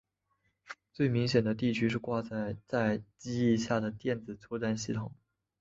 [0.91, 5.11] 最明显的地方是挂载在机翼下的电子作战系统。